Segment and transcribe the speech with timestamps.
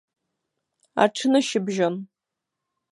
[1.03, 1.95] Аҽнышьыбжьон!